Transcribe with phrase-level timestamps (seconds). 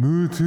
[0.00, 0.44] 無痛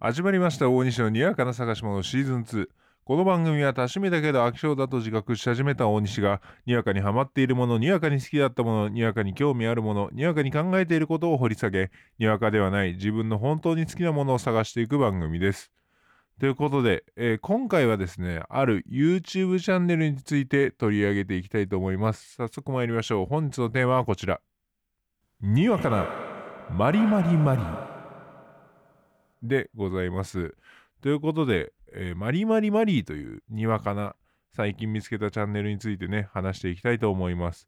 [0.00, 2.66] 始まりました大西のにわかな探し物シーズン2
[3.04, 15.70] この番組は多趣味だけど飽き性だと自覚し始めた大西がにわかにハマっているものにわかに好きだったものにわかに興味あるものにわかに考えていることを掘り下げにわかではない自分の本当に好きなものを探していく番組です
[16.40, 22.34] ということで、えー今回はですね、ある YouTube チャンネルについて取り上げていきたいと思います。
[22.36, 23.26] 早速参りましょう。
[23.26, 24.40] 本日のテーマはこちら。
[25.42, 26.29] にわかな
[26.76, 27.62] マリマリマリ
[29.42, 30.54] でございます。
[31.02, 34.14] ということで、えーマリマリマリというにわかな
[34.54, 37.66] 最近見つけたチャンネルについてね、話していきたいと思います。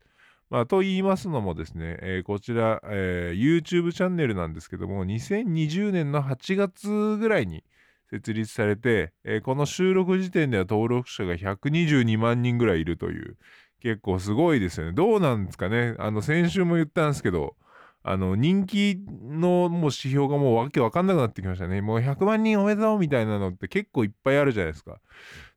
[0.51, 7.65] まあ、と言いますのもですね、えーこちら、えー YouTube チャンネルなんですけども、2020年の8月ぐらいに
[8.10, 13.37] 設立されて、えーこの収録時点では登録者が122万人ぐらいいるという、
[13.80, 14.93] 結構すごいですよね。
[14.93, 15.96] どうなんですかね。
[15.98, 17.57] あの、先週も言ったんですけど、
[18.05, 21.80] あの、人気のもう指標がもうわけわかんなくなってきましたね。
[21.80, 25.01] もう100万人おめでとうみたいなのって結構いっぱいあるじゃないですか。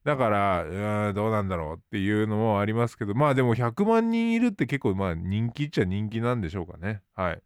[0.03, 7.01] だから、どうなんだろうっていうのもありますけど、まあでも100万人いるって結構まあ人気っちゃ人気なんでしょうかね。
[7.15, 7.33] はい。
[7.33, 7.39] っ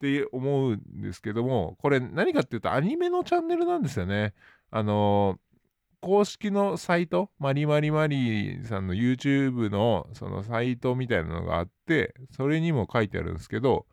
[0.00, 4.32] て思うんですけども、これ何かっていうとアニメのチャンネルなんですよね。
[4.70, 5.38] あの
[6.00, 13.84] 公式のサイト、マリマリマリさんの YouTube のそのサイトみたいなのがあって、それにも書いてあるんですけど、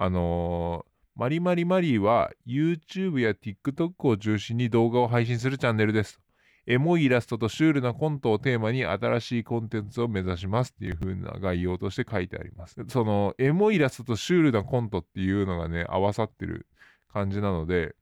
[0.00, 6.20] あのマリマリマリーは YouTube や TikTok を中心に動画を配信するチャンネルです。
[6.68, 12.76] エモいイラストとシュールなコントをテーマに新しいコンテンツを目指しますっていう風な概要として書いてあります。
[12.86, 16.68] そのエモいイラストとシュールなコントっていうのがね、合わさってる
[17.12, 17.96] 感じなので、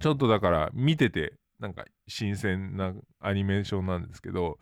[0.00, 4.58] ちょっとだから見ててなんか新鮮なアニメーションなんですけど、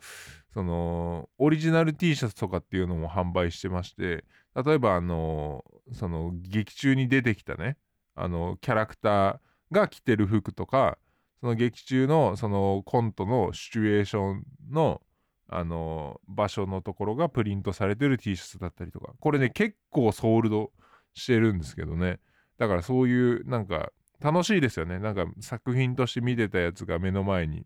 [0.53, 4.23] そのオリジナル T シャツとかっていうのも販売してまして、
[4.55, 7.77] 例えばあの、その劇中に出てきたね、
[8.15, 9.37] あのキャラクター
[9.71, 10.97] が着てる服とか、
[11.41, 15.01] その劇中のそのコントのシチュエーションの
[15.47, 20.71] あの場所のところがプリントされてる T シャツだったりとか、これね結構ソールド
[21.13, 22.19] してるんですけどね。
[22.57, 23.91] だからそういうなんか
[24.21, 24.97] 楽しいですよね。
[24.97, 27.65] なんか作品として見てたやつが目の前に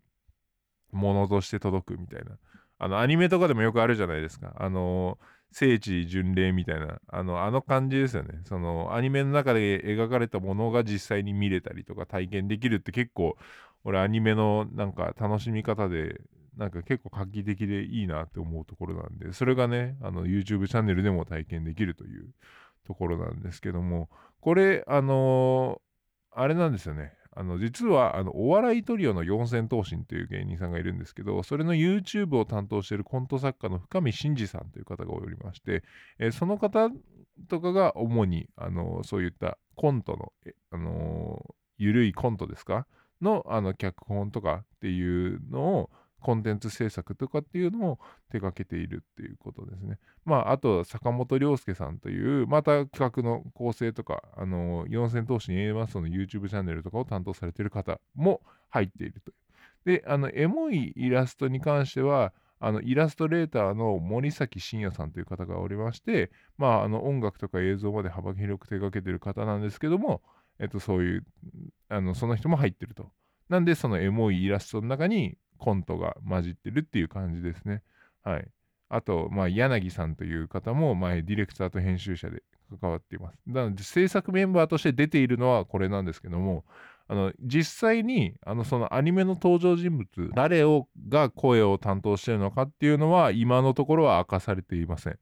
[0.92, 2.32] 物として届くみたいな。
[2.82, 4.54] あのアニメとかでもよくあるじゃないですか。
[4.58, 5.18] あの
[5.52, 8.40] 聖地巡礼みたいなあのあの感じですよね。
[8.44, 13.36] そのアニメの中で描かれたものが実際に見れたりとか体験できるって結構
[13.84, 16.20] 俺アニメのなんか楽しみ方で
[16.56, 22.28] なんか結構画期的でいいなって思うところなんでそれがねあの YouTube チャンネルでも体験できるという
[22.86, 24.08] ところなんですけども
[24.40, 25.80] これあの
[26.32, 27.12] あれなんですよね。
[27.40, 35.82] あの実はあのお笑いトリオの四千頭身という芸人さんがいるんですけどそれの YouTube を担当しているコント作家の深見真嗣さんという方がおりまして、
[36.18, 36.90] えーその方
[37.48, 42.86] とかが主にあのそういったコントの、えあのゆるいコントですか？
[43.22, 45.90] のあの脚本とかっていうのを
[46.20, 47.98] コンテンツ制作とかっていうのを
[48.30, 49.98] 手掛けているっていうことですね。
[50.24, 59.32] まあ、あと、坂本涼介さんという、また企画の構成とか、あの、四千頭身 A マストの YouTube チャンネルとかを担当されている方も入っていると。
[59.84, 62.32] で、あの、エモいイラストに関しては、
[62.62, 70.20] あの、イラストレーターの森崎真也さんという方がおりまして、まあ、あの、音楽とか映像まで幅広く手掛けている方なんですけども、
[70.58, 71.24] えっと、そういう、
[71.88, 73.10] あの、その人も入ってると。
[73.48, 77.82] なんで、そのエモいイラストの中にコントが混じってるっていう感じですね。
[78.24, 78.48] はい。
[78.88, 82.42] あと、まあ、柳さんという方も前、ディレクターと編集者で
[82.80, 83.38] 関わっています。
[83.46, 86.64] なので、制作メンバーとして出ているのはこれなんですけども、
[87.06, 95.18] あの、実際に、あの、そのアニメの登場人物、誰を、が声を担当しているのかっていうのは、今のところは明かされていません。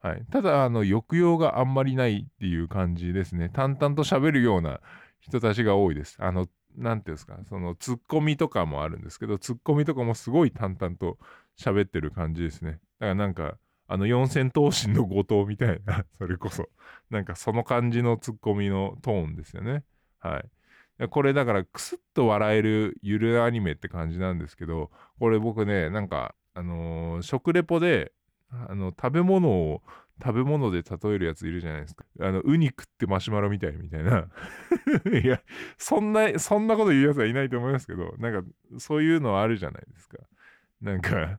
[0.00, 0.24] はい。
[0.30, 3.50] ただ、あの、抑揚があんまりないっていう感じですね。
[3.50, 4.80] 淡々と喋るような
[5.20, 6.16] 人たちが多いです。
[6.18, 11.18] あの、なんていうんですか、そのツッコミとかもあるんですけど、ツッコミとかもすごい淡々と
[11.58, 12.72] 喋ってる感じですね。
[12.72, 16.68] だからなんか、あの四千頭身の後藤みたいな、 それこそ、
[17.10, 19.84] なんかその感じのツッコミのトーンですよね。
[20.20, 21.08] はい。
[21.08, 28.12] これだからクスッと笑えるゆるアニメって感じなんですけど、これ僕ね、なんか、あのー食レポで、
[28.50, 29.82] あの、食べ物を
[30.20, 32.04] 食べ物で例えるやついるじゃないですか。
[32.20, 34.28] あの、ウニ食ってマシュマロみたいみたいな。
[35.22, 35.42] いや、
[35.78, 38.48] そんな、そんなこと言うやつはいないと思いますけど、なんか、
[38.78, 40.18] そういうのはあるじゃないですか。
[40.80, 41.38] なんか、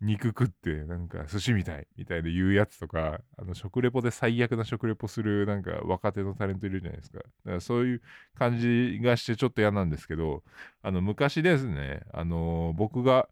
[0.00, 7.18] 肉食って、なんか、寿司みたい、みたいで言うやつとか、あの、食レポで最悪な食レポする、なんか、若手のタレントいるじゃないですか。
[7.18, 8.02] だからそういう
[8.34, 10.42] 感じがしてちょっと嫌なんですけど、
[10.82, 13.28] あの、昔ですね、あの、僕が、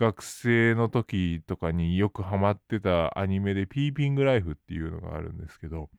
[0.00, 5.90] 学生の時とかによくハマってたアニメでピーピングライフっていうのがあるんですけど、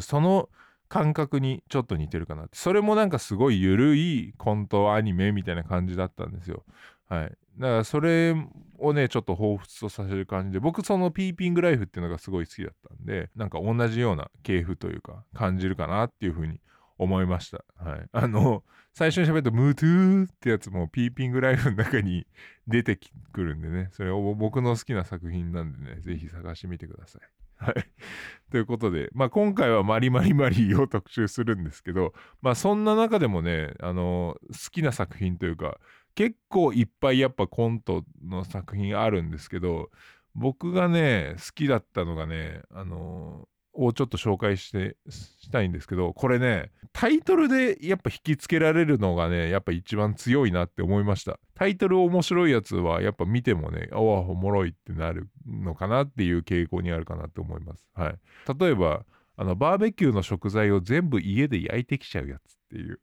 [0.00, 0.48] その
[0.88, 6.64] 感覚にちょっと似てるかなってそれもなんかすごい緩いコントアニメみたいな感じだったんですよ
[7.08, 8.34] はいだからそれ
[8.78, 16.60] をねちょっと彷彿とさせる感じで僕そのピーピングライフっていうのがすごい好きだったんでなんか同じような系譜というか感じるかなっていうふうに
[16.98, 17.64] 思いました。
[17.76, 18.06] はい。
[18.12, 18.62] あの、
[18.92, 22.26] 最初に喋ったムートゥーってやつもピーピングライフの中に
[22.66, 22.98] 出て
[23.32, 27.22] くるんでね、それを僕の好きな作品なんでね、ぜひ探してみてください。
[27.56, 27.74] はい。
[28.50, 35.78] ということで、まあ今回はマリマリマリーを特集するんですけど、まあそんな中でもね、あの、好きな作品というか、
[36.14, 39.90] 結構いっぱいやっぱコントの作品あるんですけど、
[40.34, 51.38] 僕がね、好きだったのがね、あのをちょっと紹介してしたいんですけどこれねタイトルでやっぱ引きつけられるのがねやっぱ一番強いなって思いました。
[51.54, 57.84] タイトル面白いやつはやっぱ見てもねああおもろいってなるのかなっていう傾向にあるかなって思います。
[57.94, 58.18] はい。
[58.58, 59.04] 例えば
[59.36, 63.00] あのバーベキューの食材を全部家で焼いてきちゃうやつっていう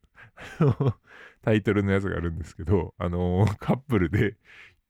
[1.44, 4.38] タイトルのやつがあるんですけどあのー、カップルで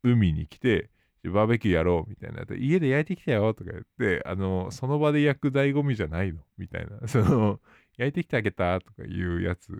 [0.04, 0.90] 海に来て
[1.30, 2.44] バーベキューやろうみたいな。
[2.56, 7.06] 家で焼いてきたよとか言って、あの、その場で焼く醍醐味じゃないのみたいな。
[7.08, 7.60] その、
[7.98, 9.72] 焼いてきてあげたとかいうやつ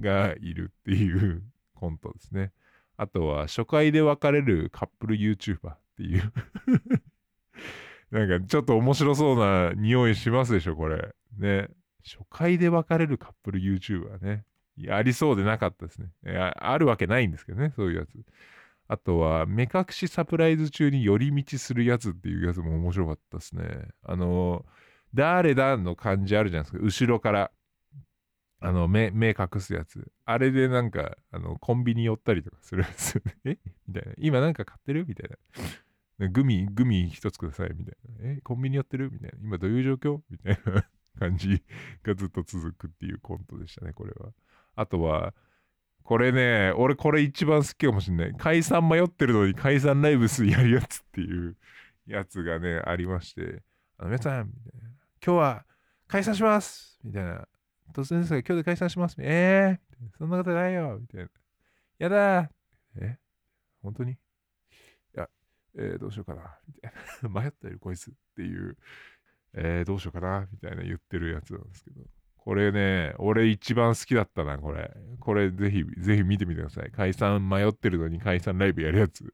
[0.00, 1.42] がいるっていう
[1.74, 2.52] コントですね。
[2.96, 6.32] あとは、初回で別れるカップル YouTuber っていう
[8.10, 11.14] なんかちょっと面白そうな匂いしますでしょ、これ。
[11.38, 11.68] ね。
[12.04, 14.44] 初回で別れるカップル YouTuber ね。
[14.90, 16.10] ありそうでなかったですね。
[16.56, 18.10] あるわけないんですけどね、そういうやつ。
[18.92, 23.88] あとは、目隠しサプライズ中に寄り道するやつっていうやつも面白かったですね。
[24.02, 24.66] あの、
[25.14, 26.84] 誰だの感じあるじゃないですか。
[26.84, 27.50] 後ろから、
[28.60, 30.12] あの、目、目隠すやつ。
[30.26, 33.34] あれでなんか、あの、コンビニ寄ったりとかするんですよね。
[33.56, 33.58] え？
[33.88, 34.12] みたいな。
[34.18, 35.06] 今なんか買ってる？
[35.08, 35.30] みたい
[36.18, 36.28] な。
[36.28, 37.70] グミ、グミ一つください。
[37.74, 38.30] みたいな。
[38.30, 38.40] え？
[38.44, 39.10] コンビニ寄ってる？
[39.10, 39.38] みたいな。
[39.42, 40.20] 今どういう状況？
[40.28, 40.84] みたいな
[41.18, 41.62] 感じ
[42.02, 44.32] がずっと続くっていうコントでしたね、これは。
[44.76, 45.32] あとは、
[46.04, 48.34] これね、俺これ一番好きかもしんない。
[48.36, 51.56] 解散迷ってるのに解散ライブ数やるやつっていう
[52.06, 53.62] やつがね、ありまして、
[53.98, 54.88] あの皆さん、みたいな。
[55.24, 55.64] 今日は
[56.08, 56.98] 解散します！
[57.04, 57.46] みたいな。
[57.94, 59.16] 突然ですが、今日で解散します！
[59.20, 60.98] えー、そんなことないよ！
[61.00, 61.30] みたいな。
[61.98, 62.50] やだ
[63.00, 63.18] え？
[63.82, 64.12] 本当に？
[64.12, 64.16] い
[65.14, 65.28] や、
[65.76, 66.58] えー、どうしようかな。
[66.66, 67.28] みたいな。
[67.40, 68.76] 迷ったよ、こいつっていう、
[69.54, 70.48] えー、どうしようかな。
[70.50, 72.02] みたいな言ってるやつなんですけど。
[72.44, 74.90] これね、俺一番好きだったな、これ。
[75.20, 76.90] これぜひ、ぜひ見てみてください。
[76.90, 79.32] 解散迷ってるのに解散ライブやるやつ。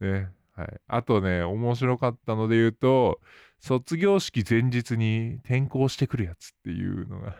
[0.00, 0.30] ね。
[0.54, 0.80] はい。
[0.86, 3.20] あとね、面白かったので言うと、
[3.58, 7.36] 卒業式前日に転校してくるやつっていうのが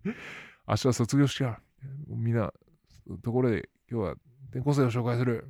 [0.68, 1.58] 明日卒業式や。
[2.08, 2.52] みんな、
[3.22, 4.16] ところで今日は
[4.50, 5.48] 転校生を紹介する。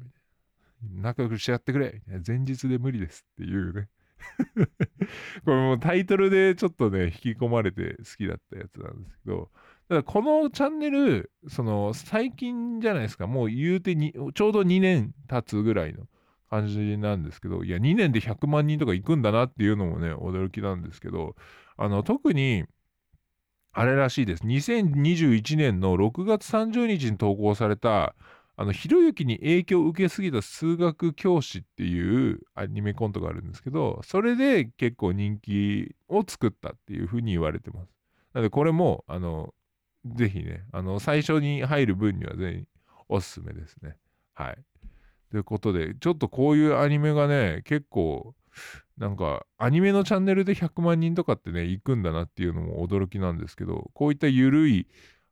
[0.83, 2.01] 仲良くしてやってくれ。
[2.25, 3.89] 前日で無理ですっていうね。
[5.45, 9.51] これもうタイトルでちょっとね、引き込まれて好きだったやつなんですけど、
[9.89, 16.07] ただこのチャンネル、その最近じゃないですか、もう言うてにちょうど2年経つぐらいの
[16.51, 21.37] 感じなんですけど、いや、2年で100万人とか行くんだなっていうのもね、驚きなんですけど、
[21.77, 22.65] あの、特に、
[23.73, 24.45] あれらしいです。
[24.45, 28.15] 2021年の6月30日に投稿された、
[28.61, 37.93] あの、ひろゆきに影響を受けすぎた数学教師っていうアニメコントがあるんですけど、それで結構人気を作ったっていうふうに言われてます。
[38.35, 39.55] なので、これも、あの、
[40.05, 42.67] ぜひね、あの、最初に入る分には全員
[43.09, 43.97] おすすめですね。
[44.35, 44.59] はい。
[45.31, 48.35] ということで、ちょっとこういうアニメがね、結構、
[48.97, 54.89] なんか、アニメのチャンネルで100万人とかってね、行くんだなっていうのも驚きなんですけど、こういった緩い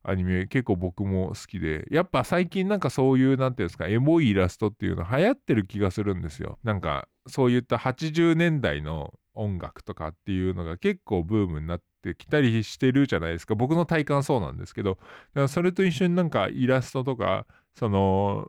[0.09, 6.59] アニメ結構僕も好きで、やっぱ最近なんかそういう、なんていうんですか、エモいイラストっていうの流行ってる気がするんですよ。
[6.63, 13.57] なんか、そういった80年代の音楽とかっていうのが結構ブームになってきたりしてるじゃないですか。
[13.57, 15.05] 僕の体感そうなんですけど、だか
[15.43, 18.49] らそれと一緒になんかイラストとか、その、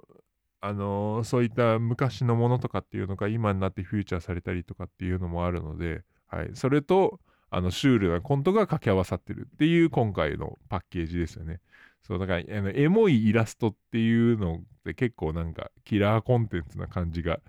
[0.60, 11.60] あのそういった昔のものとかっていうのが今になってフューチャーされたりとかっていうのもあるので、はい、それとあのシュールなコントが掛け合わさってるっていう今回のパッケージですよね。
[12.04, 17.40] そうだからあのエモいイラストっていうのって結構なんかキラーコンテンツな感じが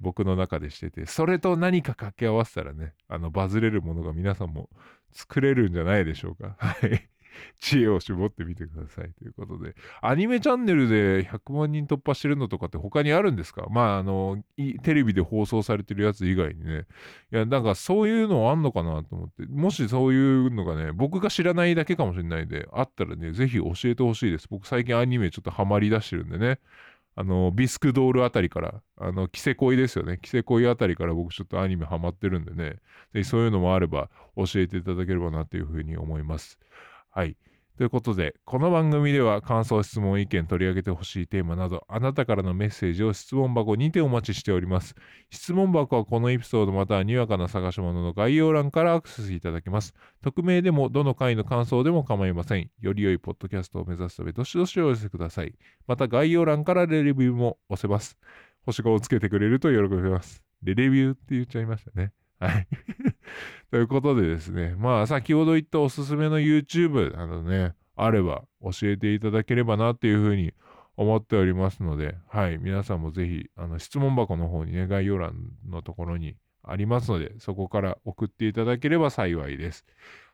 [0.00, 4.68] 僕の中でしててそれと何か掛け合わせたらねあのバズれるものが皆さんも
[5.12, 6.56] 作れるんじゃないでしょうか。
[6.58, 7.11] はい。
[7.60, 13.66] 知恵を絞ってみてくださいということで、アニメチャンネルで100万人突破してるのとかって他にあるんですか？
[13.70, 14.42] まあ、あの、
[14.82, 16.86] テレビで放送されてるやつ以外にね。
[17.32, 24.48] いや、なんかそういうのあんのかなと思って、もしそういうのがね、僕が知らないだけかもしれないんで、あったらね、ぜひ教えてほしいです。
[24.50, 26.58] 僕最近アニメちょっとハマりだしてるんでね。
[27.14, 30.18] あの、ビスクドールあたりから、あの、キセコイですよね。
[30.22, 32.76] キセコイあたりから僕ちょっとアニメハマってるんでね、
[33.12, 36.58] ぜひそういうのもあれば教えていただければなというふうに思います。
[37.14, 37.36] はい。
[37.76, 44.94] ということで、この番組では感想、質問、意見取り上げてほしいテーマなど、あなたからのメッセージを質問箱にてお待ちしております。
[45.28, 49.92] 質問箱はこのエピソードまたはにわかな探し物の概要欄からアクセスいただけます。
[50.22, 52.70] 匿名でもどの回の感想でも構いません。
[52.80, 55.54] より良いポッドキャストを目指すため、どしどしお寄せください。
[55.86, 58.16] また概要欄からレビューも押せます。
[58.64, 60.42] 星5をつけてくれると喜びます。
[60.62, 62.12] レレビューって言っちゃいましたね。
[62.42, 62.66] はい。
[63.70, 70.52] ということでですね、まあ先ほど言ったおすすめの YouTube などね、あれば教えていただければなっていうふうに
[70.96, 75.34] 思っておりますので、はい、皆さんもぜひ、あの、質問箱の方にね、概要欄
[75.68, 79.86] のところにありますので、そこから送っていただければ幸いです。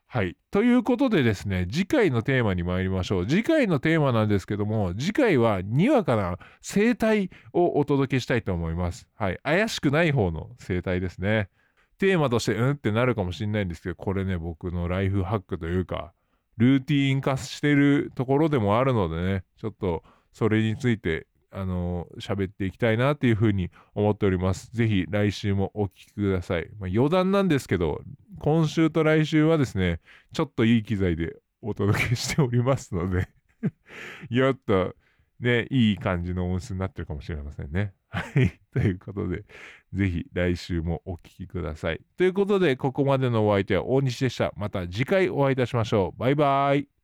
[0.07, 0.39] はい。
[0.51, 3.27] ということでですね、次回のテーマに参りましょう。
[3.27, 9.07] 次回のテーマなんですけども、次回はにわかな生態をお届けしたいと思います。
[9.15, 9.39] はい。
[9.43, 11.51] 怪しくない方の生態ですね。
[11.99, 12.71] テーマとしてうん？
[12.73, 16.13] ってなるかもしれないんですけど、これね、僕のライフハックというか、
[16.57, 20.03] ルーティーン化してるところでもあるのでね、ちょっと
[20.33, 24.71] それについて、あの喋っていきたいなっていうふうに思っております。
[24.75, 26.69] ぜひ来週もお聞きください。
[26.79, 28.03] まあ、余談なんですけど、
[28.41, 30.01] 今週と来週はですね、
[30.33, 33.29] ちょっといい機材でお届けしておりますので
[34.31, 34.95] やっと
[35.41, 37.95] ね、いい感じの音質になってるかもしれませんね。
[38.09, 38.61] はい。
[38.73, 39.45] ということで、
[39.93, 42.01] ぜひ来週もお聴きください。
[42.17, 44.53] ということで、ここまでのお相手は大西でした。
[44.57, 46.19] また次回お会いいたしましょう。
[46.19, 46.98] バイバイ。